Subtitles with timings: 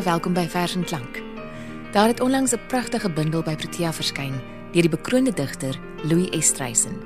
[0.00, 1.18] Baie welkom by Vers en Klank.
[1.92, 4.32] Daar het onlangs 'n pragtige bundel by Protea verskyn
[4.72, 6.96] deur die bekroonde digter Louis Estreisen.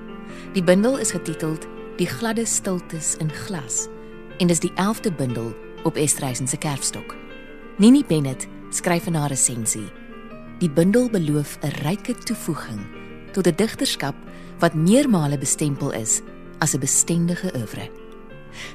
[0.52, 3.88] Die bundel is getiteld Die gladde stiltes in glas
[4.38, 7.16] en dis die 11de bundel op Estreisen se kerfstok.
[7.76, 9.92] Nini Bennett skryf in haar resensie:
[10.58, 12.80] Die bundel beloof 'n ryke toevoeging
[13.32, 14.14] tot 'n digterskap
[14.58, 16.20] wat meermale bestempel is
[16.58, 17.90] as 'n bestendige oeuvre.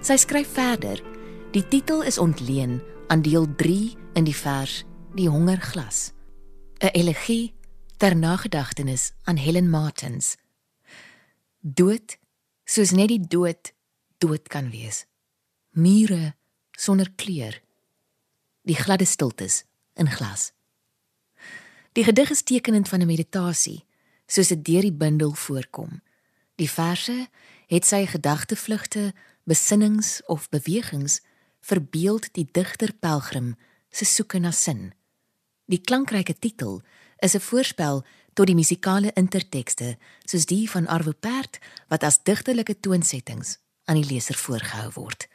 [0.02, 1.02] Sy skryf verder:
[1.50, 4.83] Die titel is ontleen aan deel 3 in die vers
[5.16, 6.11] Die hongerglas.
[6.78, 7.53] 'n Elegie
[7.97, 10.38] ter nagedagtenis aan Helen Martins.
[11.59, 12.17] Dood
[12.64, 13.73] soos net die dood
[14.17, 15.06] dood kan wees.
[15.69, 16.36] Mure
[16.72, 17.61] sonder kleur.
[18.61, 20.52] Die gladde stiltes in glas.
[21.91, 23.86] Die gedig is tekenend van 'n meditasie,
[24.28, 26.02] soos dit deur die bundel voorkom.
[26.56, 27.28] Die verse
[27.67, 29.13] het sy gedagtevlugte,
[29.44, 31.22] besinnings of bewegings
[31.70, 33.56] verbeeld die digter pelgrim
[33.89, 34.94] se soeke na sin.
[35.70, 36.81] Die klankryke titel
[37.22, 38.03] is 'n voorspel
[38.34, 44.09] tot die musikale intertekste soos die van Arvo Pärt wat as digterlike toonsettings aan die
[44.14, 45.28] leser voorgehou word.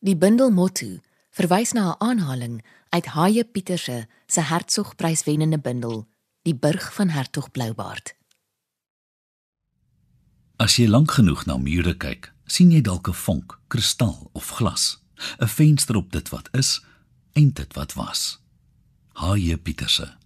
[0.00, 0.98] Die bundel motto
[1.30, 6.06] verwys na 'n aanhaling uit Haie Pieterse se Hertsgpryswennende bundel
[6.42, 8.14] Die Burg van Hertog Bloubaard.
[10.56, 15.01] As jy lank genoeg na mure kyk, sien jy dalk 'n vonk, kristal of glas.
[15.38, 16.84] 'n venster op dit wat is
[17.32, 18.40] en dit wat was.
[19.12, 20.16] Haie Pieterse.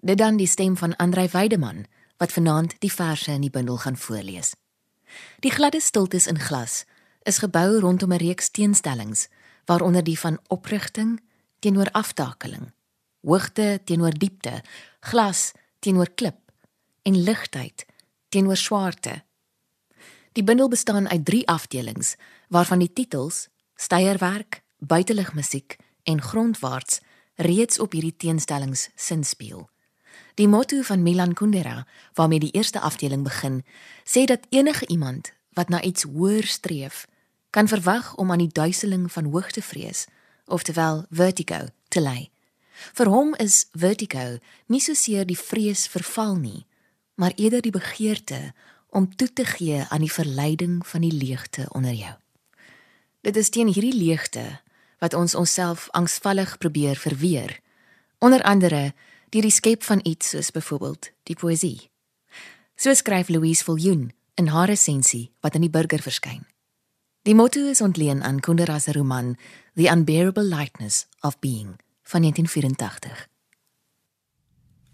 [0.00, 1.86] Dit dan die stem van Andrei Weideman
[2.16, 4.52] wat vanaand die verse in die bundel gaan voorlees.
[5.38, 6.84] Die gladde stiltes in glas
[7.22, 9.28] is gebou rondom 'n reeks teenstellings
[9.64, 11.20] waaronder die van oprigting
[11.58, 12.72] teenoor aftakeling,
[13.20, 14.62] hoogte teenoor diepte,
[15.00, 16.52] glas teenoor klip
[17.02, 17.86] en ligtheid
[18.28, 19.22] teenoor swaarte.
[20.32, 22.14] Die bundel bestaan uit 3 afdelings
[22.48, 27.00] waarvan die titels Steierwerk, Buiteligmusiek en Grondwaarts
[27.34, 29.68] reeds op hierdie teenstellings sin speel.
[30.34, 33.64] Die motto van Milan Kundera, waarmee die eerste afdeling begin,
[34.04, 37.06] sê dat enige iemand wat na iets hoër streef,
[37.50, 40.06] kan verwag om aan die duiseling van hoogtevrees,
[40.46, 42.30] oftewel vertigo, te ly.
[42.96, 46.64] Vir hom is vertigo nie so seer die vrees verval nie,
[47.14, 48.54] maar eerder die begeerte
[48.92, 52.12] om toe te gee aan die verleiding van die leegte onder jou.
[53.20, 54.60] Dit is teen hierdie leegte
[55.00, 57.60] wat ons onsself angsvallig probeer verweer.
[58.18, 58.92] Onder andere
[59.32, 61.88] deur die skep van iets soos byvoorbeeld die poësie.
[62.76, 66.44] So skryf Louise Viljoen in haar resensie wat in die Burger verskyn.
[67.22, 69.36] Die motto is ontleen aan Kundera se roman
[69.74, 73.28] The Unbearable Lightness of Being van 1984.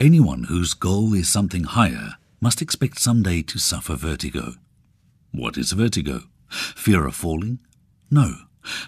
[0.01, 4.55] Anyone whose goal is something higher must expect someday to suffer vertigo.
[5.33, 6.23] What is vertigo?
[6.49, 7.59] Fear of falling?
[8.11, 8.35] No.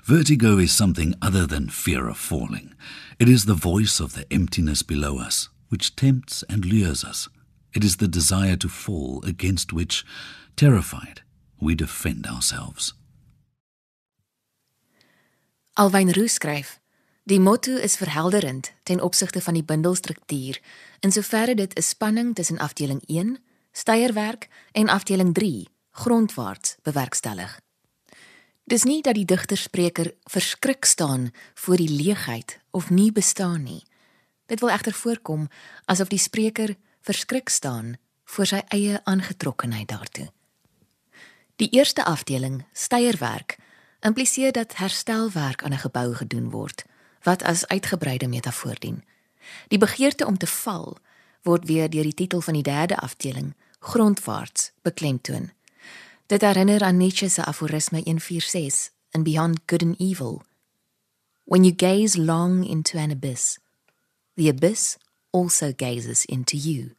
[0.04, 2.74] Vertigo is something other than fear of falling.
[3.18, 7.28] It is the voice of the emptiness below us, which tempts and lures us.
[7.72, 10.04] It is the desire to fall against which,
[10.56, 11.22] terrified,
[11.60, 12.94] we defend ourselves.
[15.78, 16.79] Alwyn Roos skryf:
[17.22, 20.60] Die motto is verhelderend ten opsigte van die bundelstruktuur,
[21.00, 23.38] in soverre dit 'n spanning tussen afdeling 1,
[23.72, 27.60] steierwerk en afdeling 3, grondwaarts bewerkstellig.
[28.64, 33.82] Dis nie dat die digterspreker verskrik staan voor die leegheid of nie bestaan nie.
[34.46, 35.48] Dit wil egter voorkom
[35.84, 40.32] asof die spreker verskrik staan voor sy eie aangetrokkenheid daartoe.
[41.56, 43.58] Die eerste afdeling, steierwerk,
[44.00, 46.84] impliseer dat herstelwerk aan 'n gebou gedoen word
[47.22, 49.04] wat as uitgebreide metafoor dien.
[49.68, 50.98] Die begeerte om te val
[51.42, 55.50] word weer deur die titel van die derde afdeling, grondwaarts, beklemtoon.
[56.26, 60.42] Dit herinner aan Nietzsche se aforisme 146 in Beyond Good and Evil.
[61.44, 63.58] When you gaze long into an abyss,
[64.34, 64.96] the abyss
[65.30, 66.94] also gazes into you.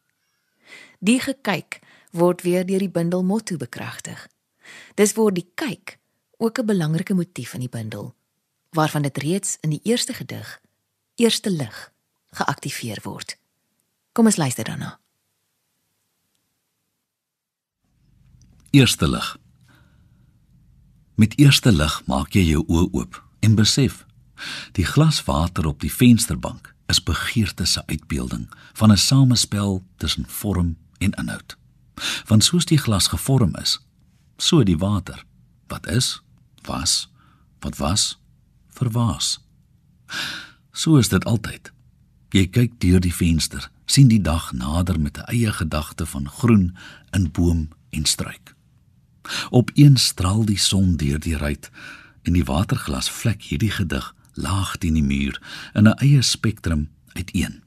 [1.00, 1.79] Die gekyk
[2.12, 4.27] word weer deur die bundel motto bekragtig.
[4.95, 5.97] Dis word die kyk
[6.38, 8.13] ook 'n belangrike motief in die bundel
[8.71, 10.62] waarvan dit reeds in die eerste gedig
[11.15, 11.91] eerste lig
[12.29, 13.38] geaktiveer word.
[14.12, 15.00] Kom ons luister daarna.
[18.71, 19.38] Eerste lig.
[21.15, 24.06] Met eerste lig maak jy jou oë oop en besef
[24.73, 31.12] die glaswater op die vensterbank is begeerte se uitbeelding van 'n samespel tussen vorm en
[31.12, 31.57] inhoud.
[32.25, 33.79] Want soos die glas gevorm is,
[34.38, 35.25] so die water
[35.68, 36.21] wat is,
[36.62, 37.09] was,
[37.59, 38.20] wat was,
[38.81, 39.39] verwaas.
[40.72, 41.72] So is dit altyd.
[42.31, 46.75] Jy kyk deur die venster, sien die dag nader met 'n eie gedagte van groen
[47.12, 48.56] in boom en struik.
[49.50, 51.69] Op een straal die son deur die ruit
[52.24, 55.42] en die waterglas vlek hierdie gedig laag teen die muur
[55.74, 57.62] in 'n eie spektrum uiteen.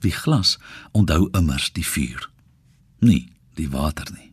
[0.00, 0.58] Die glas
[0.92, 2.30] onthou immers die vuur,
[2.98, 4.31] nie die water nie.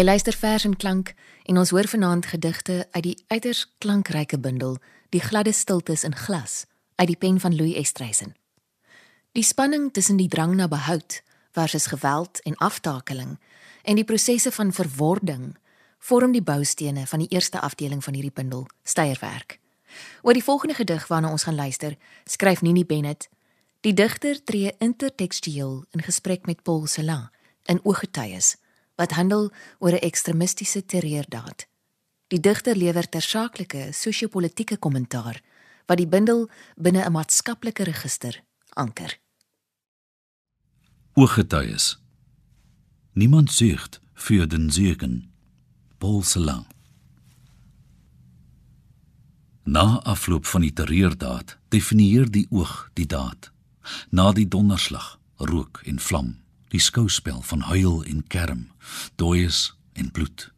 [0.00, 1.10] Jy luister vers en klank
[1.44, 4.78] en ons hoor vanaand gedigte uit die uiters klankryke bundel
[5.12, 6.64] Die gladde stiltes in glas
[6.96, 8.32] uit die pen van Louis Estreisen.
[9.36, 11.18] Die spanning tussen die drang na behoud
[11.52, 13.34] versus geweld en aftakeling
[13.82, 15.58] en die prosesse van verwording
[15.98, 19.58] vorm die boustene van die eerste afdeling van hierdie bundel, Steyerwerk.
[20.22, 23.28] Oor die volgende gedig waarna ons gaan luister, skryf Nini Bennett:
[23.80, 27.28] Die digter tree intertekstueel in gesprek met Paul Celan
[27.68, 28.56] in Ooggetuies
[29.00, 31.66] wat handel oor 'n ekstremistiese terreurdaad.
[32.28, 35.40] Die digter lewer tersaaklike sosio-politieke kommentaar
[35.86, 39.18] wat die bundel binne 'n maatskaplike register anker.
[41.14, 41.98] Ooggetuies.
[43.12, 45.32] Niemand sucht für den Segen.
[45.98, 46.66] Paul Celan.
[49.64, 53.52] Na afloop van die terreurdaad definieer die oog die daad.
[54.10, 58.68] Na die donderslag, rook en vlam die skouspel van huil en kerm,
[59.18, 60.50] dooies en bloed.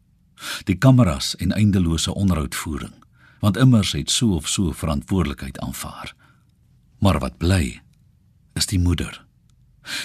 [0.69, 2.95] Die kameras en eindelose onderhoudvoering,
[3.40, 6.14] want immers het so of so verantwoordelikheid aanvaar.
[6.99, 7.81] Maar wat bly
[8.59, 9.25] is die moeder.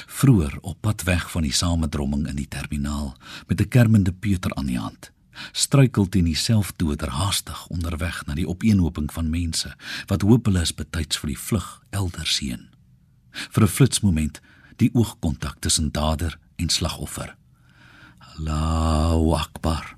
[0.07, 3.15] Vroer op pad weg van die samedromming in die terminaal
[3.47, 5.11] met 'n kermende Pieter aan die hand,
[5.51, 11.27] struikel teen die selfdoder haastig onderweg na die opeenhoping van mense wat hopeloos betyds vir
[11.27, 12.69] die vlug elders heen.
[13.31, 14.41] Vir 'n flitsmoment
[14.77, 17.36] die oogkontak tussen dader en slagoffer.
[18.38, 19.98] Allahu Akbar.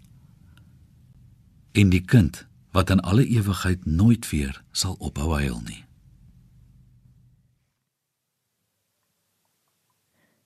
[1.71, 5.83] En die kind wat in alle ewigheid nooit weer sal ophou huil nie.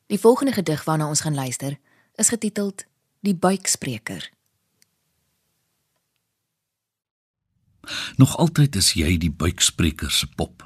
[0.08, 1.80] Die volgende gedig waarna ons gaan luister,
[2.16, 2.86] is getiteld
[3.24, 4.32] Die buikspreker.
[8.16, 10.66] Nog altyd is jy die buikspreker se pop.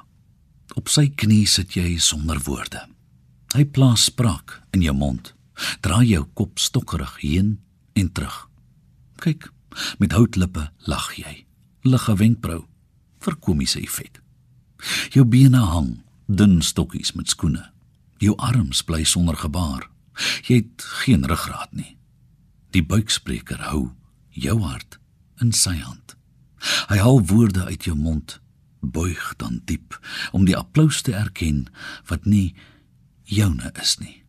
[0.74, 2.82] Op sy knie sit jy sonder woorde.
[3.56, 5.32] Hy plaas spraak in jou mond.
[5.80, 7.58] Draai jou kop stokkerig heen
[7.96, 8.48] en terug.
[9.24, 9.48] Kyk,
[9.98, 11.46] met houtlippe lag jy.
[11.82, 12.66] Lig 'n wenkbrau
[13.20, 14.20] vir komiese effek.
[15.10, 17.72] Jou bene hang, dun stokkies met skoene.
[18.18, 19.88] Jou arms bly sonder gebaar.
[20.46, 21.96] Jy het geen ruggraat nie.
[22.70, 23.94] Die buikspreker hou
[24.28, 24.98] jou hart
[25.40, 26.16] in sy hand.
[26.88, 28.40] Hy haal woorde uit jou mond,
[28.80, 29.98] buig dan diep
[30.32, 31.66] om die applous te erken
[32.06, 32.54] wat nie
[33.28, 34.24] joune is nie.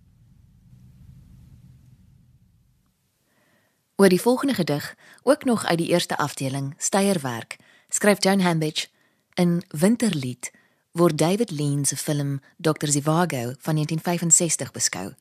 [3.96, 7.58] Oor die volgende gedig, ook nog uit die eerste afdeling, Steierwerk,
[7.89, 8.88] skryf Joan Hambidge
[9.34, 10.51] in Winterlied
[10.91, 12.88] word David Lean se film Dr.
[12.88, 15.13] Zivago van 1965 beskou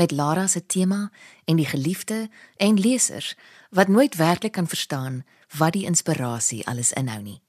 [0.00, 1.10] met Lara se tema
[1.44, 3.36] en die geliefde en lesers
[3.70, 5.24] wat nooit werklik kan verstaan
[5.58, 7.40] wat die inspirasie alles inhou nie.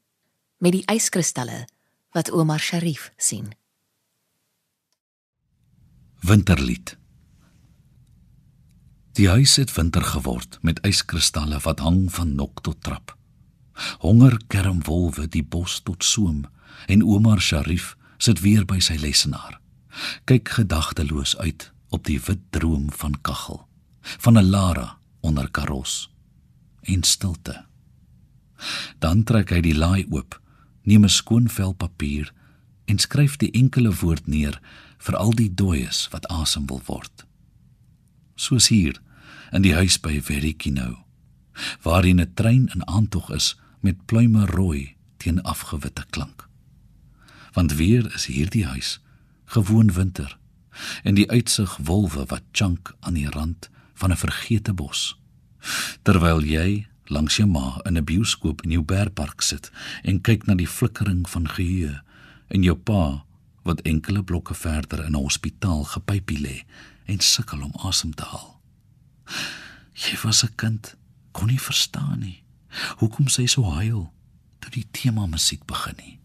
[0.57, 1.67] Met die yskristalle
[2.11, 3.60] wat Omar Sharif sien.
[6.21, 6.97] Winterlied
[9.17, 13.15] Die huis het winter geword met yskristalle wat hang van nok tot trap.
[14.05, 16.43] Honger kerm wolwe die bos tot soem
[16.85, 19.57] en Omar Sharif sit weer by sy lesenaar.
[20.29, 23.65] Kyk gedagteloos uit op die wit droom van kaggel
[24.21, 26.13] van 'n Lara onder karos
[26.81, 27.65] en stilte.
[28.99, 30.37] Dan trek hy die laai oop,
[30.83, 32.33] neem 'n skoon vel papier
[32.91, 34.59] en skryf die enkele woord neer
[35.05, 37.23] vir al die dooies wat asem wil word.
[38.35, 38.99] Soos hier
[39.55, 41.05] in die huis by Verikino,
[41.83, 46.49] waar 'n trein in aantog is met pluime rooi teen afgewitte klank.
[47.53, 48.99] Want weer is hierdie huis
[49.45, 50.37] gewoon winter
[51.03, 55.17] en die uitsig wolwe wat chunk aan die rand van 'n vergete bos.
[56.03, 59.71] Terwyl jy langs jou ma in 'n bioskoop in jou bergpark sit
[60.03, 62.01] en kyk na die flikkering van geheue
[62.51, 63.25] en jou pa
[63.63, 66.57] wat enkele blokke verder in 'n hospitaal gepypie lê
[67.05, 68.61] en sukkel om asem te haal.
[69.93, 70.95] Jy was 'n kind,
[71.31, 72.41] kon nie verstaan nie
[73.01, 74.07] hoekom sy so huil
[74.61, 76.17] toe die tema musiek begin nie.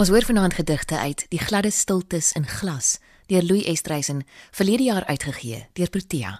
[0.00, 5.04] Ons hoor vanaand gedigte uit Die gladde stiltes in glas deur Louis Estreisen verlede jaar
[5.04, 6.30] uitgegee deur Protea.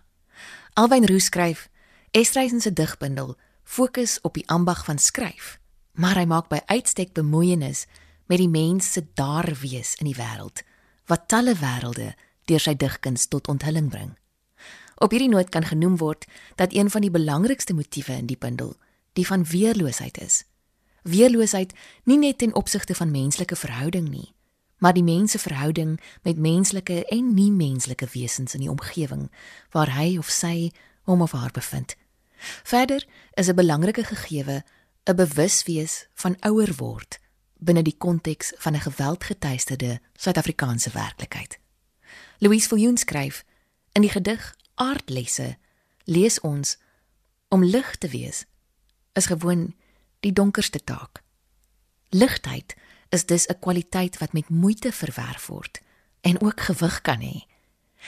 [0.73, 1.67] Alwyn Roos skryf
[2.11, 5.59] Estreisen se digbundel fokus op die ambag van skryf,
[5.93, 7.85] maar hy maak by uitstek bemoeienis
[8.33, 10.65] met die mens se daar wees in die wêreld
[11.13, 12.15] wat talle wêrelde
[12.49, 14.17] deur sy digkuns tot onthulling bring.
[15.05, 16.25] Op hierdie noot kan genoem word
[16.57, 18.79] dat een van die belangrikste motiewe in die bundel
[19.13, 20.47] die van weerloosheid is.
[21.03, 21.73] Weerloosheid
[22.05, 24.35] nie net ten opsigte van menslike verhouding nie,
[24.79, 29.31] maar die mens se verhouding met menslike en nie menslike wesens in die omgewing
[29.71, 30.71] waar hy of sy
[31.05, 31.97] hom of haar bevind.
[32.63, 34.65] Verder is 'n belangrike gegewe
[35.05, 37.19] 'n bewuswees van ouer word
[37.59, 41.59] binne die konteks van 'n geweldgetuisterde Suid-Afrikaanse werklikheid.
[42.39, 43.45] Louise Viljoen skryf
[43.93, 45.59] in die gedig Aardlesse
[46.05, 46.79] lees ons
[47.49, 48.45] om lig te wees
[49.13, 49.75] is gewoon
[50.21, 51.23] die donkerste taak.
[52.09, 52.75] Ligtheid
[53.09, 55.81] is dus 'n kwaliteit wat met moeite verwerf word
[56.21, 57.47] en ook gewig kan hê.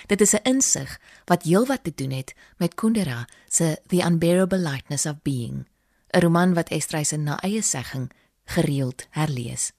[0.06, 5.06] Dit is 'n insig wat heelwat te doen het met Kundera se The Unbearable Lightness
[5.06, 5.68] of Being,
[6.10, 8.12] 'n roman wat Estreisen na eie segging
[8.44, 9.72] gereeld herlees.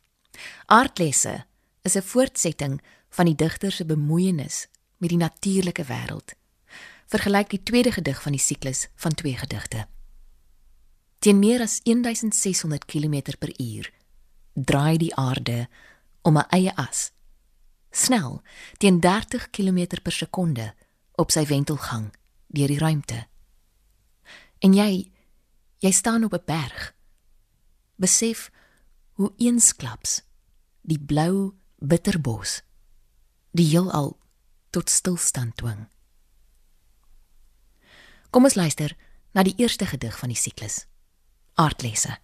[0.66, 1.46] Aardlesse
[1.82, 4.68] is 'n voortsetting van die digter se bemoeienis
[4.98, 6.34] met die natuurlike wêreld.
[7.08, 9.88] Vergelyk die tweede gedig van die siklus van twee gedigte.
[11.24, 13.92] Teen meer as 1600 km/h
[14.54, 15.70] draai die aarde
[16.22, 17.12] om 'n eie as.
[17.92, 18.42] Snel,
[18.78, 20.74] teen 30 km/s
[21.16, 22.12] op sy wentelgang
[22.48, 23.28] deur die ruimte.
[24.60, 25.12] En jy,
[25.80, 26.94] jy staan op 'n berg.
[27.96, 28.52] Besef
[29.12, 30.22] hoe eensklaps
[30.82, 32.62] die blou bitterbos
[33.52, 34.20] die heelal
[34.70, 35.88] tot stilstand dwing.
[38.30, 38.98] Kom ons luister
[39.32, 40.86] na die eerste gedig van die siklus.
[41.54, 42.18] Aardlesse.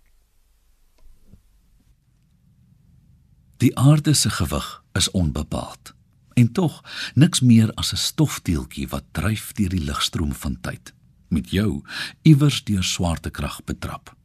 [3.57, 5.93] Die aarde se gewig is onbepaald
[6.33, 6.81] en tog
[7.13, 10.93] niks meer as 'n stofdeeltjie wat dryf deur die ligstroom van tyd
[11.27, 11.83] met jou
[12.21, 14.15] iewers deur swaartekrag betrap.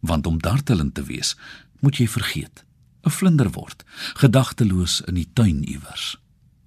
[0.00, 1.36] Want om dartelend te wees,
[1.80, 2.64] moet jy vergeet,
[3.02, 6.16] 'n vlinder word, gedagteloos in die tuin iewers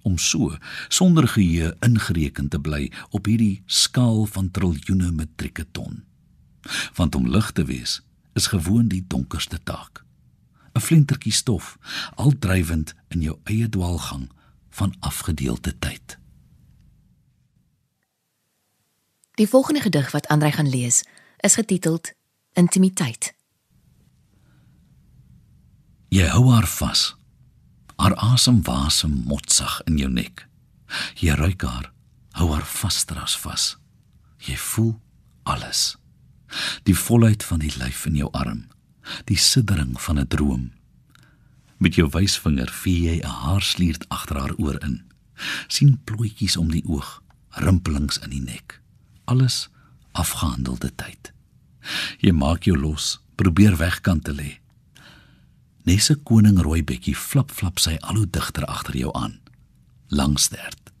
[0.02, 0.56] om so
[0.88, 6.04] sonder geheue ingereken te bly op hierdie skaal van triljoene metrieke ton.
[6.94, 8.00] Want om lig te wees
[8.32, 10.04] is gewoon die donkerste taak.
[10.72, 11.78] 'n Flintertjie stof,
[12.14, 14.30] al drywend in jou eie dwaalgang
[14.70, 16.18] van afgedeelde tyd.
[19.34, 21.04] Die volgende gedig wat Andrei gaan lees,
[21.36, 22.12] is getiteld
[22.52, 23.34] Intimiteit.
[26.08, 27.18] Jy hou haar vas
[27.98, 30.44] Haar asem wasem motsig in jou nek.
[31.18, 31.90] Jy ruik haar,
[32.38, 33.72] hou haar vaster as vas.
[34.46, 34.92] Jy voel
[35.42, 35.96] alles.
[36.82, 38.66] Die volheid van die lyf in jou arm,
[39.24, 40.72] die siddering van 'n droom.
[41.78, 45.02] Met jou wysvinger vee jy 'n haarsliert agter haar oor in.
[45.68, 48.80] sien plooitjies om die oog, rimpelings in die nek.
[49.24, 49.68] Alles
[50.12, 51.32] afgehandelde tyd.
[52.18, 54.58] Jy maak jou los, probeer wegkant te lê.
[55.88, 59.38] Nesse koning Rooibekkie flap flap sy al hoe digter agter jou aan.
[60.08, 60.92] Langstert.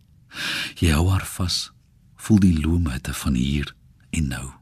[0.80, 1.70] Jy hou haar vas.
[2.16, 3.74] Voel die loomhitte van hier
[4.10, 4.57] en nou.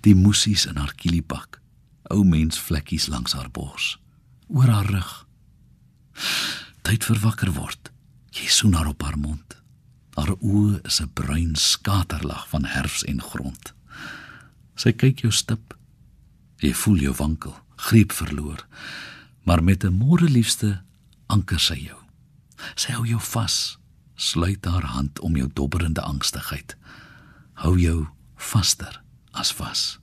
[0.00, 1.60] Die musies in haar kielipak.
[2.10, 3.98] Ou mens vlekkies langs haar bors.
[4.48, 5.12] Oor haar rug.
[6.82, 7.92] Tyd vir wakker word.
[8.32, 9.56] Jy soen haar op haar mond.
[10.16, 13.72] Haar oë is 'n bruin skaterlag van herfs en grond.
[14.76, 15.74] Sy kyk jou stip.
[16.58, 18.66] Jy voel jou wankel, greep verloor
[19.42, 20.82] maar met 'n môre liefste
[21.26, 21.98] anker sy jou.
[22.74, 23.78] Sy hou jou vas,
[24.14, 26.76] sluit haar hand om jou dobberende angstigheid.
[27.52, 28.06] Hou jou
[28.36, 29.01] vaster
[29.34, 29.98] as vas.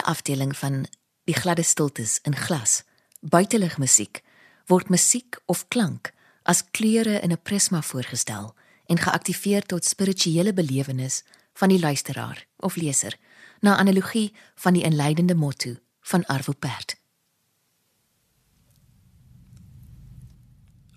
[0.00, 0.86] Tweede afdeling van
[1.24, 2.84] Die gladde stiltes in glas,
[3.20, 4.22] buitelug musiek,
[4.66, 8.54] word musiek of klank as kleure in 'n prisma voorgestel
[8.86, 11.22] en geaktiveer tot spirituele belewenis
[11.54, 13.16] van die luisteraar of leser,
[13.60, 16.96] na analogie van die inleidende motto van Arvo Pärt.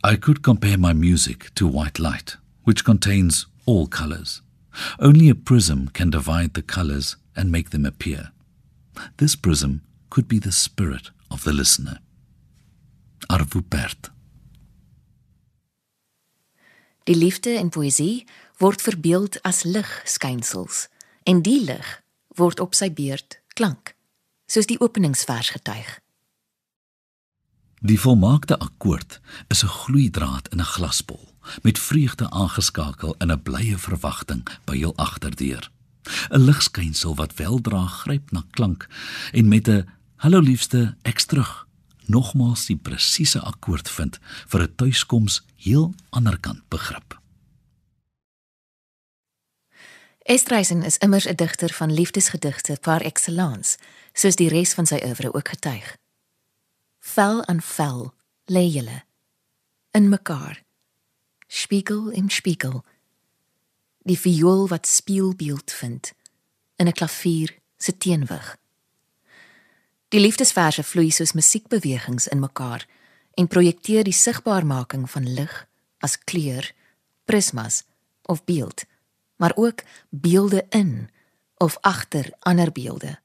[0.06, 4.42] I could compare my music to white light, which contains all colors.
[4.98, 8.34] Only a prism can divide the colors and make them appear.
[9.18, 12.00] This prism could be the spirit of the listener.
[13.28, 14.12] Arvo Pärt.
[17.04, 18.26] Die liefde in poësie
[18.62, 20.88] word verbeeld as ligskynsels
[21.28, 21.90] en die lig
[22.40, 23.96] word op sy beurt klank,
[24.48, 25.90] soos die openingsvers getuig.
[27.84, 29.20] Die volmaakte akkoord
[29.52, 34.94] is 'n gloeidraad in 'n glasbol met vreugde aangeskakel in 'n blye verwagting by jou
[34.96, 35.70] agterdeur.
[36.30, 38.88] 'n Ligskynsel wat weldra gryp na klank
[39.32, 41.68] en met 'n hallo liefste ek's terug
[42.06, 47.22] nogmaals die presiese akkoord vind vir 'n tuiskoms heel ander kant begrip.
[50.24, 53.78] Estreisen is immers 'n digter van liefdesgedigte par excellence,
[54.14, 55.98] soos die res van sy oeuvre ook getuig.
[57.00, 58.14] Vel aan vel
[58.46, 59.04] lê julle
[59.92, 60.64] in mekaar.
[61.48, 62.86] Spiegel in spiegel.
[64.04, 66.14] Die viool wat spieelbeeld vind
[66.76, 68.58] in 'n klavier se teenwig.
[70.08, 72.88] Die liefdesverse vloei soos musiekbewegings in mekaar
[73.34, 76.74] en projekteer die sigbaarmaking van lig as kleur,
[77.26, 77.84] prismas
[78.22, 78.84] of beeld,
[79.36, 81.10] maar ook beelde in
[81.58, 83.20] of agter ander beelde.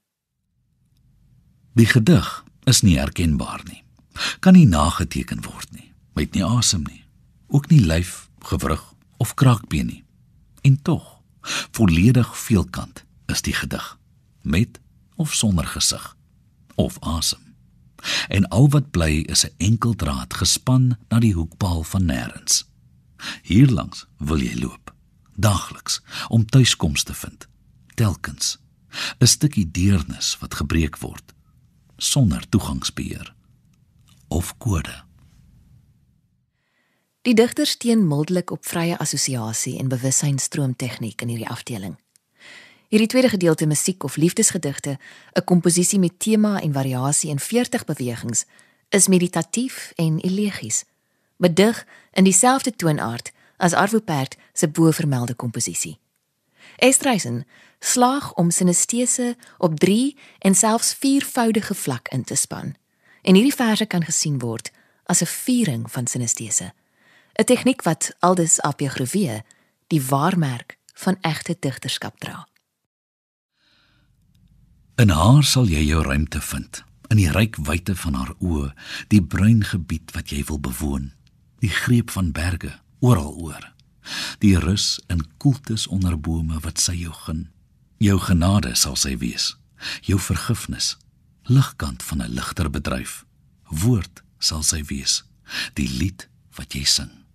[1.73, 3.83] Die gedig is nie herkenbaar nie.
[4.41, 5.93] Kan nie nageteken word nie.
[6.15, 7.05] Met nie asem nie.
[7.47, 8.83] Ook nie lyf, gewrig
[9.17, 10.05] of kraakbeen nie.
[10.61, 11.21] En tog,
[11.71, 13.99] volledig veelkant is die gedig
[14.43, 14.81] met
[15.17, 16.17] of sonder gesig
[16.75, 17.55] of asem.
[18.29, 22.65] En al wat bly is 'n enkel draad gespan na die hoekpaal van nêrens.
[23.43, 24.95] Hierlangs wil jy loop,
[25.35, 27.49] dagliks om tuiskoms te vind.
[27.95, 28.59] Telkens
[29.19, 31.35] 'n stukkie deernis wat gebreek word
[31.97, 33.35] sonder toegangsbeheer
[34.29, 35.08] of kode.
[37.29, 41.99] Die digter steun mildelik op vrye assosiasie en bewussynsstroom tegniek in hierdie afdeling.
[42.89, 44.97] Hierdie tweede gedeelte musiek of liefdesgedigte,
[45.33, 48.45] 'n komposisie met tema en variasie in 40 bewegings,
[48.89, 50.85] is meditatief en elegies.
[51.37, 55.99] Bedig in dieselfde toonaard as Arvo Pärt se bovermelde komposisie.
[56.77, 57.47] Estreisen
[57.79, 62.75] slaag om sinestese op 3 en selfs 4voudige vlak in te span.
[63.23, 64.71] En hierdie verse kan gesien word
[65.05, 66.73] as 'n viering van sinestese.
[67.39, 69.45] 'n Tegniek wat aldus apiografie
[69.87, 72.49] die waarmerk van egte digterskap dra.
[74.97, 78.73] In haar sal jy jou ruimte vind, in die ryk wyte van haar oë,
[79.09, 81.13] die bruin gebied wat jy wil bewoon,
[81.63, 83.73] die greep van berge oral oor.
[84.43, 87.53] Die rus in koeltes onder bome wat sy jou gun.
[88.03, 89.55] Jou genade sal sy wees,
[90.03, 90.97] jou vergifnis,
[91.47, 93.25] ligkant van 'n ligter bedryf.
[93.71, 95.23] Woord sal sy wees,
[95.75, 97.28] die lied wat jy sing.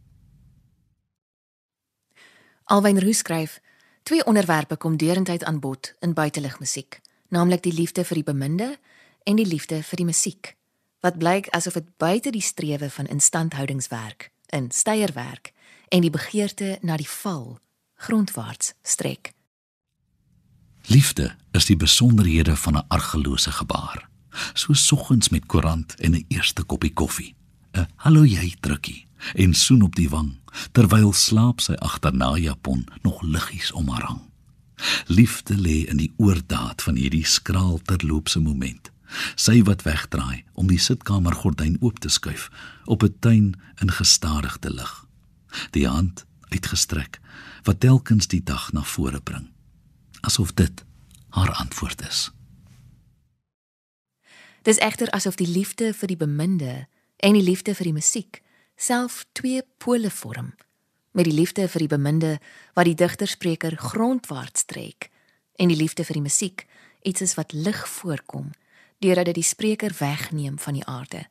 [2.65, 3.59] Alwyn Roos skryf:
[4.03, 7.01] Twee onderwerpe kom deurentyd aan bod in buitelug musiek
[7.33, 8.69] naamlik die liefde vir die beminde
[9.25, 10.53] en die liefde vir die musiek
[11.03, 15.51] wat blyk asof dit buite die strewe van instandhoudingswerk in steierwerk
[15.91, 17.57] en die begeerte na die val
[18.05, 19.33] grondwaarts strek.
[20.87, 24.09] Liefde is die besonderhede van 'n argelose gebaar
[24.53, 27.35] so soggens met koerant en 'n eerste koppie koffie
[27.73, 30.35] 'n hallo jy drukkie en soen op die wang
[30.71, 34.21] terwyl slaap sy agterna japon nog liggies om haar hang
[35.07, 38.91] Liefde lê in die oordaat van hierdie skraal terloopse moment.
[39.35, 42.49] Sy wat wegdraai om die sitkamer gordyn oop te skuif
[42.85, 43.47] op 'n tuin
[43.81, 45.05] in gestadigde lig.
[45.71, 47.19] Die hand uitgestrek
[47.63, 49.49] wat telkens die dag na vore bring.
[50.21, 50.83] Asof dit
[51.29, 52.31] haar antwoord is.
[54.61, 58.42] Dis egter asof die liefde vir die beminde en die liefde vir die musiek
[58.75, 60.53] self twee pole vorm
[61.13, 62.31] met die liefde vir die beminde
[62.73, 65.09] wat die digterspreker grondwaarts trek
[65.55, 66.65] en die liefde vir die musiek
[67.03, 68.51] iets is wat lig voorkom
[69.03, 71.27] deurdat dit die spreker wegneem van die aarde.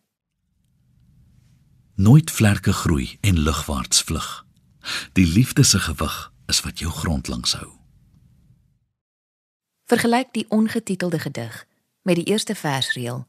[1.94, 4.44] Nooit vlerke groei en lugwaarts vlug.
[5.12, 7.70] Die liefde se gewig is wat jou grond langs hou.
[9.86, 11.64] Vergelyk die ongetitelde gedig
[12.02, 13.26] met die eerste versreël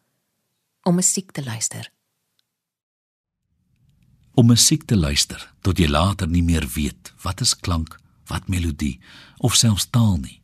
[0.83, 1.92] om musiek te luister.
[4.33, 7.99] Om musiek te luister tot jy later nie meer weet wat is klank,
[8.31, 8.97] wat melodie
[9.37, 10.39] of selfs taal nie.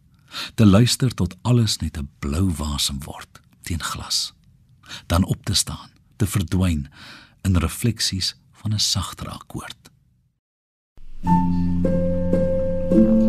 [0.54, 4.34] Te luister tot alles net 'n blou wasem word teen glas.
[5.08, 6.89] Dan op te staan, te verdwyn
[7.41, 9.78] in refleksies van 'n sagter akkoord.
[11.21, 11.86] thank
[13.21, 13.28] you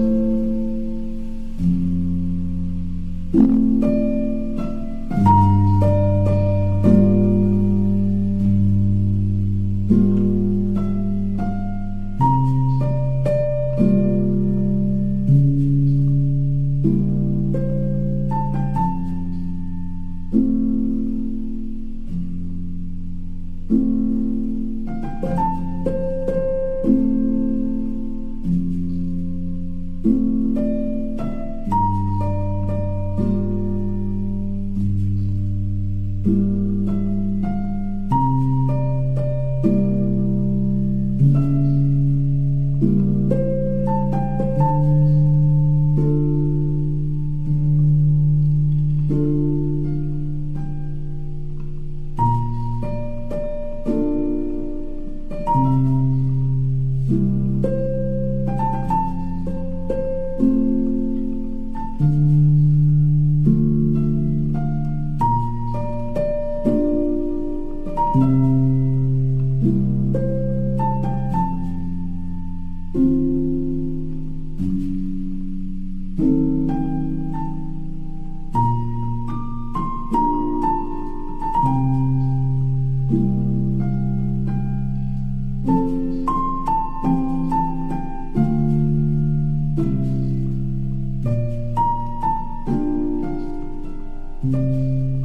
[94.43, 95.20] Música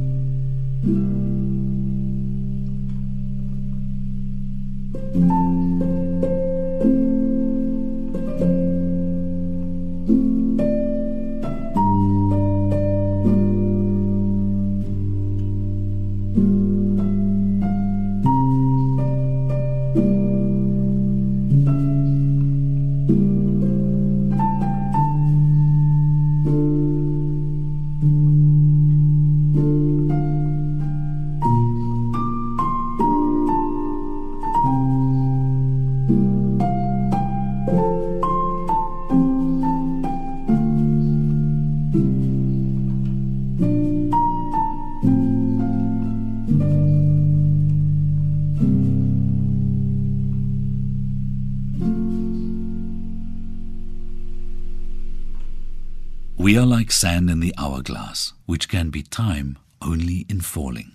[56.86, 60.92] like sand in the hourglass, which can be time only in falling.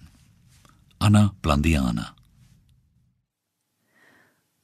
[0.99, 2.13] Anna Blandiana.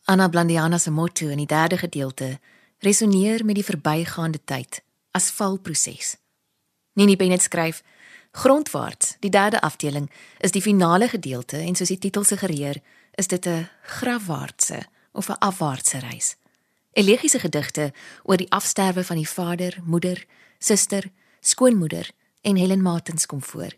[0.05, 2.39] Anna Blandiana se motto in die derde gedeelte
[2.79, 6.15] resoneer met die verbygaande tyd as valproses.
[6.93, 7.83] Nini Bennett skryf:
[8.31, 10.09] Grondwaarts, die derde afdeling,
[10.39, 12.79] is die finale gedeelte en soos die titel suggereer,
[13.15, 16.35] is dit 'n grafwaartse of 'n afwaartse reis.
[16.93, 20.25] Elegiese gedigte oor die afsterwe van die vader, moeder,
[20.59, 23.73] suster, skoonmoeder en Helen Martins kom voor.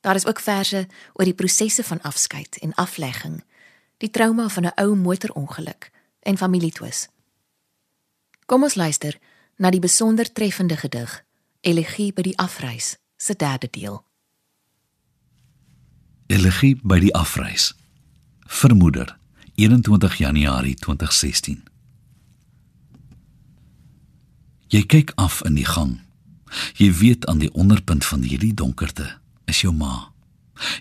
[0.00, 3.44] Daar is ook verse oor die prosesse van afskeid en aflegging,
[3.96, 7.08] die trauma van 'n ou motorongeluk en familietwis.
[8.46, 9.18] Kom ons luister
[9.56, 11.24] na die besonder treffende gedig
[11.60, 14.04] Elegie by die afreis se derde deel.
[16.26, 17.74] Elegie by die afreis.
[18.40, 19.18] Vermoeder
[19.54, 21.62] 21 Januarie 2016.
[24.66, 26.03] Jy kyk af in die gang
[26.76, 30.12] Jy weet aan die onderpunt van hierdie donkerte is jou ma.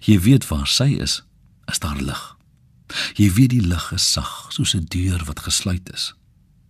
[0.06, 1.23] Jy weet waar sy is,
[1.71, 2.38] is daar lig.
[3.17, 6.13] Jy weet die lig is sag soos 'n deur wat gesluit is.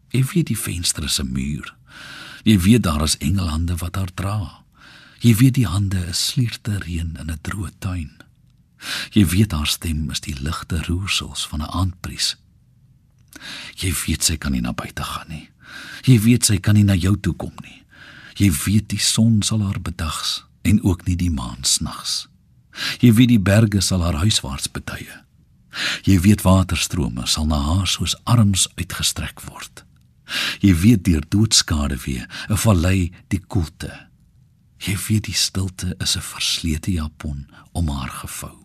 [0.10, 1.76] Jy weet die venster is 'n muur.
[2.44, 4.64] Jy weet daar is engelhande wat haar dra.
[5.20, 8.12] Jy weet die hande is slierte reën in 'n droë tuin.
[9.12, 12.36] Jy weet haar stem is die ligte roersels van 'n aandbries.
[13.76, 15.50] Jy weet sy kan nie na buite gaan nie.
[16.04, 17.83] Jy weet sy kan nie na jou toe kom nie.
[18.36, 22.28] Jy weet die son sal haar bedags en ook nie die maan snags.
[23.00, 25.12] Jy weet die berge sal haar huiswaarts betuie.
[26.06, 29.84] Jy weet waterstrome sal na haar soos arms uitgestrek word.
[30.62, 34.10] Jy weet deur doodskade weer 'n vallei die koelte.
[34.78, 38.58] Jy weet die stilte is 'n verslete japon om haar gevou.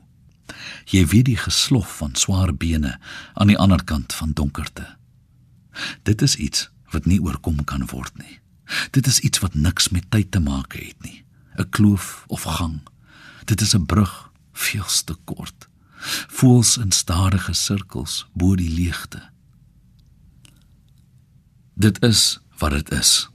[0.84, 2.98] Jy weet die geslof van swaar bene
[3.34, 4.96] aan die ander kant van donkerte.
[6.02, 8.40] Dit is iets wat nie oorkom kan word nie.
[8.90, 11.24] Dit is iets wat niks met tyd te maak het nie.
[11.56, 12.80] 'n Kloof of gang.
[13.44, 15.68] Dit is 'n brug, veel te kort.
[16.28, 19.30] Voels in stadige sirkels bo die leegte.
[21.74, 23.28] Dit is wat dit is.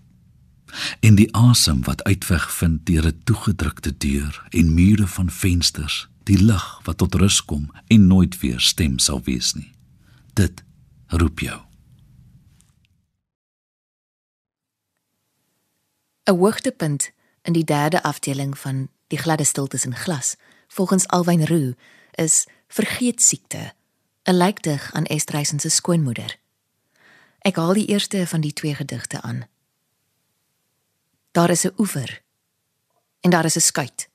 [1.00, 6.44] En die asem wat uitweg vind deur 'n toegedrukte deur en mure van vensters, die
[6.44, 9.72] lig wat tot rus kom en nooit weer stem sal wees nie.
[10.34, 10.64] Dit
[11.08, 11.62] roep jou.
[16.24, 20.36] 'n Hoogtepunt in die derde afdeling van Die gladde stiltes in glas,
[20.68, 21.74] volgens Alwyn Roo,
[22.12, 23.74] is Vergeet siekte,
[24.24, 26.38] 'n lijkdig aan Estreisen se skoonmoeder.
[27.40, 29.48] Ek haal die eerste van die twee gedigte aan.
[31.32, 32.22] Daar is 'n oewer
[33.20, 34.10] en daar is 'n skuit.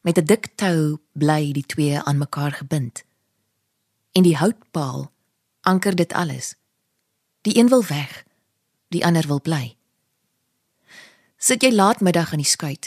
[0.00, 3.04] Met 'n dik tou bly die twee aan mekaar gebind.
[4.12, 5.12] En die houtpaal
[5.60, 6.54] anker dit alles.
[7.40, 8.24] Die een wil weg,
[8.88, 9.76] die ander wil bly.
[11.44, 12.86] Sit jy laatmiddag in die skuit,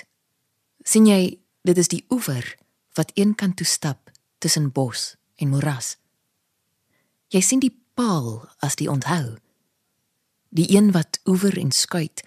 [0.82, 2.56] sien jy dit is die oewer
[2.98, 4.10] wat een kant toe stap
[4.42, 5.92] tussen bos en moeras.
[7.30, 9.36] Jy sien die paal as die onthou.
[10.50, 12.24] Die een wat oewer en skuit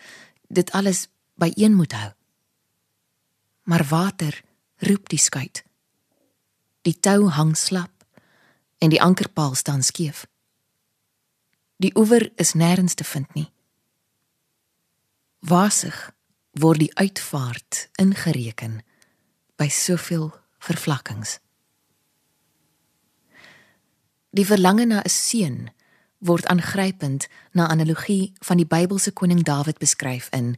[0.47, 2.13] dit alles by een moet hou.
[3.67, 4.39] Maar water
[4.87, 5.65] roep die skuit.
[6.87, 8.07] Die tou hang slap
[8.79, 10.29] en die ankerpaal staan skeef.
[11.83, 13.51] Die oewer is nêrens te vind nie.
[15.43, 15.99] Wasig
[16.59, 18.81] word die uitvaart ingereken
[19.57, 21.39] by soveel vervlakkings.
[24.31, 25.71] Die verlange na 'n seun
[26.19, 30.57] word aangrypend na analogie van die Bybelse koning Dawid beskryf in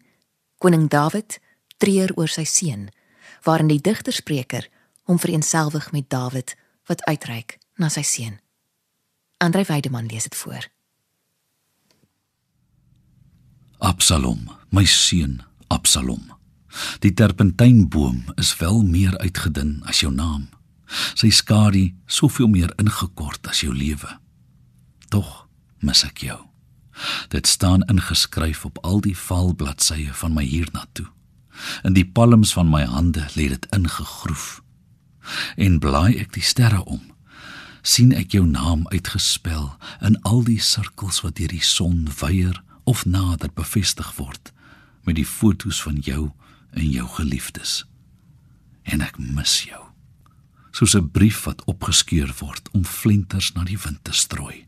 [0.59, 1.41] Koning Dawid
[1.77, 2.91] treur oor sy seun,
[3.43, 4.69] waarin die digterspreker
[5.03, 6.55] hom vereenselwig met Dawid
[6.87, 8.39] wat uitreik na sy seun.
[9.43, 10.69] Andrei Weideman lees dit voor.
[13.79, 15.43] Absalom, my seun,
[15.73, 16.29] Absalom.
[17.01, 20.51] Die terpentynboom is wel meer uitgedun as jou naam.
[21.17, 24.11] Sy skadu soveel meer ingekort as jou lewe.
[25.09, 25.47] Tog
[25.81, 26.39] mis ek jou.
[27.33, 31.09] Dit staan ingeskryf op al die val bladsye van my hiernatoe.
[31.89, 34.61] In die palms van my hande lê dit ingegroef.
[35.57, 37.01] En blaai ek die sterre om,
[37.81, 39.71] sien ek jou naam uitgespel
[40.05, 44.53] in al die sirkels wat deur die son weier of nader bevestig word
[45.05, 46.31] met die fotos van jou
[46.71, 47.83] en jou geliefdes.
[48.83, 49.83] En ek mis jou.
[50.73, 54.67] Soos 'n brief wat opgeskeur word om flenters na die wind te strooi.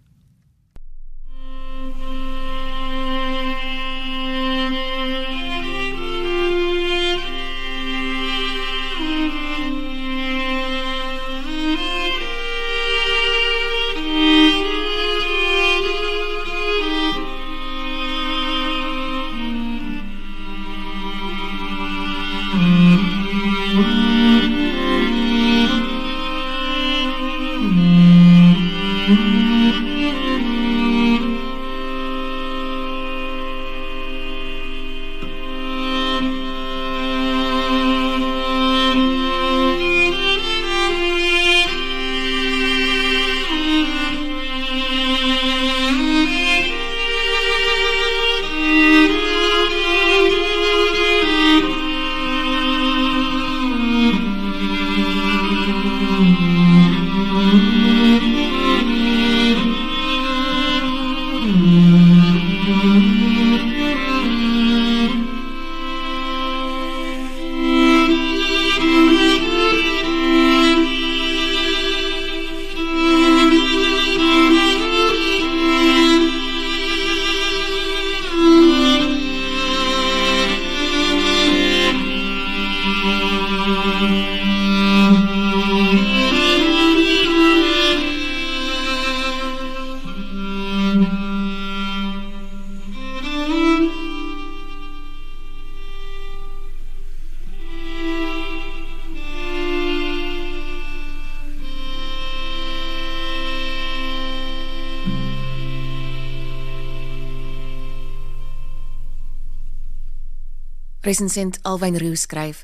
[111.05, 112.63] Resensent Alwyn Roo skryf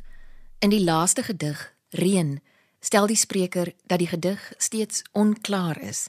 [0.64, 1.58] in die laaste gedig
[1.92, 2.38] Reën
[2.80, 6.06] stel die spreker dat die gedig steeds onklaar is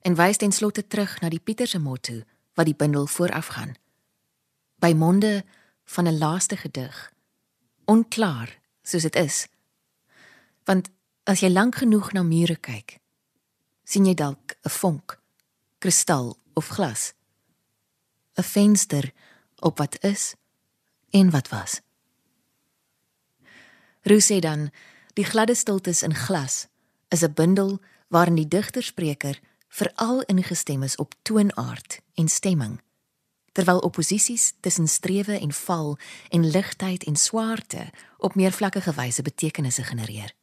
[0.00, 2.22] en wys ten slotte terug na die Pieterse motto
[2.56, 3.74] wat die bundel voorafgaan.
[4.80, 5.44] By monde
[5.84, 7.12] van 'n laaste gedig
[7.84, 9.46] onklaar soos dit is.
[10.64, 10.88] Want
[11.24, 12.98] as jy lank genoeg na mure kyk,
[13.84, 15.20] sien jy dalk 'n vonk,
[15.78, 17.12] kristal of glas.
[18.38, 19.12] 'n Venster
[19.60, 20.36] op wat is
[21.18, 21.80] en wat was.
[24.02, 24.70] Roo sê dan
[25.16, 26.66] Die gladde stiltes in glas
[27.08, 32.80] is 'n bundel waarin die digterspreker veral ingestem is op toonaard en stemming.
[33.52, 35.98] Terwyl opposisies tussen strewe en val
[36.28, 40.34] en ligtheid en swaarte op meer vlakkige wyse betekenisse genereer.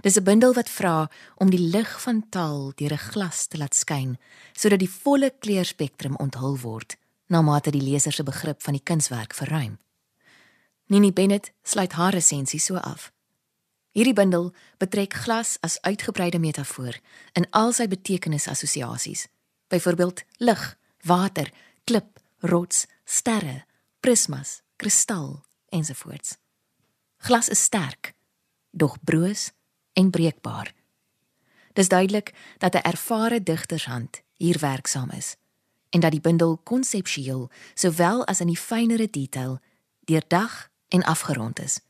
[0.00, 3.74] Dis 'n bundel wat vra om die lig van taal deur 'n glas te laat
[3.74, 4.18] skyn
[4.52, 6.96] sodat die volle kleurspektrum onthul word
[7.26, 9.78] na mate die leser se begrip van die kunswerk verruim.
[10.86, 13.12] Nini Bennett sluit haar resensie so af.
[13.90, 16.94] Hierdie bundel betrek glas as uitgebreide metafoor
[17.32, 19.26] in al sy betekenisassosiasies.
[19.72, 20.62] Byvoorbeeld lig,
[21.02, 21.50] water,
[21.84, 23.64] klip, rots, sterre,
[24.00, 25.42] prismas, kristal
[25.74, 26.36] ensovoorts.
[27.16, 28.14] Glas is sterk,
[28.70, 29.50] dog broos
[29.92, 30.74] en breekbaar.
[31.72, 35.36] Dis duidelik dat 'n ervare digtershand hier werksaam is
[35.90, 39.58] en dat die bundel konseptueel sowel as in die fynere detail
[40.04, 41.80] deurdag en afgerond is.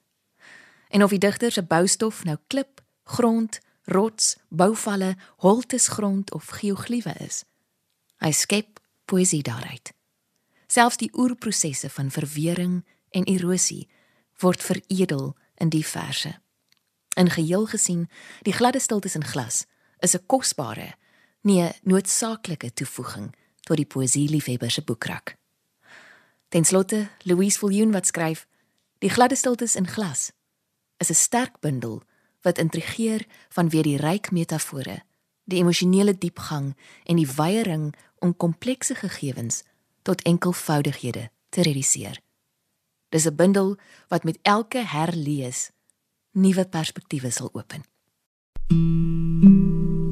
[0.88, 7.44] En of die digter se boustof nou klip, grond, rots, bouvalle, holtesgrond of geogliewe is,
[8.18, 9.92] hy skep poësie daaruit.
[10.66, 12.80] Selfs die oerprosesse van verwering
[13.14, 13.86] en erosie
[14.42, 16.34] word veredel in die verse.
[17.16, 18.08] In geheel gesien,
[18.42, 19.64] die gladde stiltes in glas
[20.02, 20.94] is 'n kosbare,
[21.40, 25.36] nee, noodsaaklike toevoeging tot die poësieliefhebber se boekrak.
[26.48, 28.46] Ten slotte, Louise Viljoen wat skryf:
[28.98, 30.32] Die gladde stiltes in glas
[30.96, 32.02] is 'n sterk bundel
[32.40, 35.02] wat intrigeer vanweë die ryk metafore,
[35.44, 39.62] die emosionele diepgang en die weiering om komplekse gegevens
[40.02, 42.20] tot enkelvoudighede te reduseer.
[43.08, 43.76] Dis 'n bundel
[44.08, 45.70] wat met elke herlees
[46.32, 47.84] nuwe perspektiewe sal open.
[48.68, 50.05] En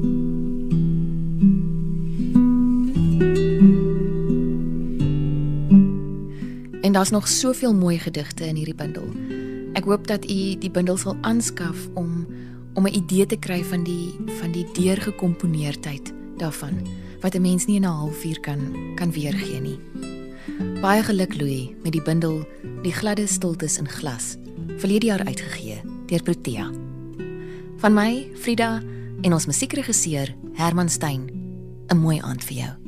[6.95, 9.09] daar's nog soveel mooi gedigte in hierdie bundel.
[9.75, 12.23] Ek hoop dat u die bundel sal aanskaf om
[12.75, 16.87] om 'n idee te kry van die van die deurgekomponeerdheid daarvan
[17.19, 18.59] wat 'n mens nie in 'n halfuur kan
[18.95, 19.79] kan weergee nie.
[20.81, 22.47] Baie geluk Louis met die bundel
[22.83, 24.37] Die gladde stiltes in glas,
[24.77, 26.71] verlede jaar uitgegee deur Protea.
[27.77, 28.81] Van my, Frida
[29.21, 31.29] en ons musiekregisseur Herman Stein.
[31.87, 32.84] 'n Mooi aand vir jou.